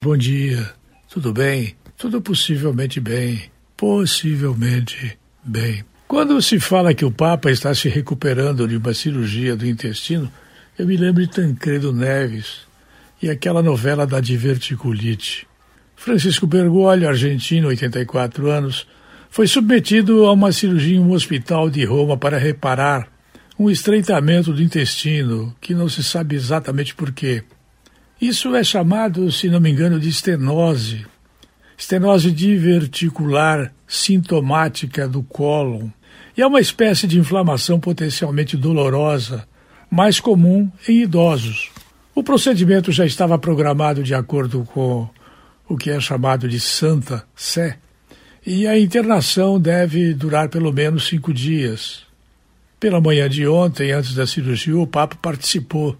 [0.00, 0.70] Bom dia,
[1.08, 1.74] tudo bem?
[1.96, 5.84] Tudo possivelmente bem, possivelmente bem.
[6.06, 10.30] Quando se fala que o Papa está se recuperando de uma cirurgia do intestino,
[10.78, 12.60] eu me lembro de Tancredo Neves
[13.20, 15.48] e aquela novela da diverticulite.
[15.96, 18.86] Francisco Bergoglio, argentino, 84 anos,
[19.28, 23.08] foi submetido a uma cirurgia em um hospital de Roma para reparar
[23.58, 27.42] um estreitamento do intestino, que não se sabe exatamente por quê.
[28.20, 31.06] Isso é chamado, se não me engano, de estenose.
[31.76, 35.88] Estenose diverticular sintomática do cólon.
[36.36, 39.46] E é uma espécie de inflamação potencialmente dolorosa,
[39.88, 41.70] mais comum em idosos.
[42.12, 45.08] O procedimento já estava programado de acordo com
[45.68, 47.78] o que é chamado de Santa Sé,
[48.44, 52.02] e a internação deve durar pelo menos cinco dias.
[52.80, 55.96] Pela manhã de ontem, antes da cirurgia, o Papa participou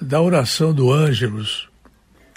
[0.00, 1.68] da oração do Ângelus.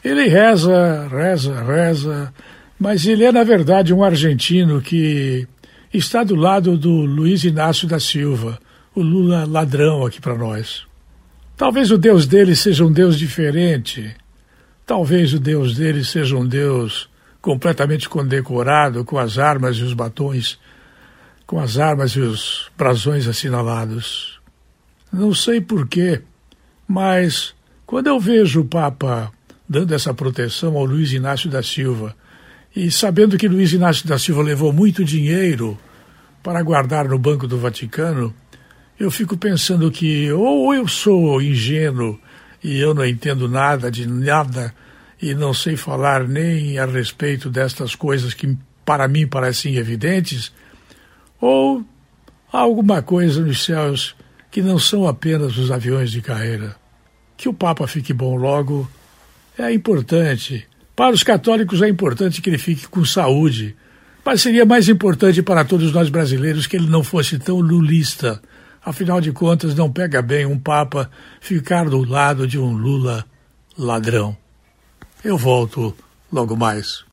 [0.04, 2.34] Ele reza, reza, reza,
[2.80, 5.48] mas ele é, na verdade, um argentino que
[5.94, 8.60] está do lado do Luiz Inácio da Silva,
[8.96, 10.84] o Lula ladrão aqui para nós.
[11.58, 14.16] Talvez o Deus dele seja um Deus diferente.
[14.86, 17.10] Talvez o Deus dele seja um Deus
[17.42, 20.60] completamente condecorado com as armas e os batons,
[21.46, 24.40] com as armas e os brasões assinalados.
[25.12, 26.22] Não sei porquê,
[26.90, 27.54] mas
[27.86, 29.32] quando eu vejo o Papa
[29.70, 32.16] dando essa proteção ao Luiz Inácio da Silva,
[32.76, 35.78] e sabendo que Luiz Inácio da Silva levou muito dinheiro
[36.42, 38.34] para guardar no Banco do Vaticano,
[39.00, 42.20] eu fico pensando que ou eu sou ingênuo
[42.64, 44.74] e eu não entendo nada de nada
[45.22, 50.52] e não sei falar nem a respeito destas coisas que para mim parecem evidentes,
[51.40, 51.86] ou
[52.52, 54.16] há alguma coisa nos céus
[54.52, 56.76] que não são apenas os aviões de carreira.
[57.38, 58.90] Que o Papa fique bom logo
[59.58, 60.66] é importante.
[60.96, 63.76] Para os católicos é importante que ele fique com saúde.
[64.26, 68.42] Mas seria mais importante para todos nós brasileiros que ele não fosse tão lulista.
[68.84, 71.10] Afinal de contas, não pega bem um Papa
[71.42, 73.26] ficar do lado de um Lula
[73.78, 74.36] ladrão.
[75.24, 75.96] Eu volto
[76.32, 77.04] logo mais.